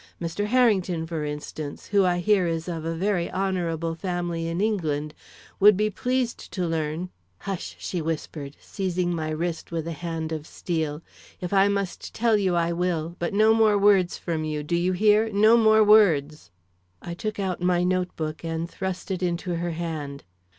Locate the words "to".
6.53-6.65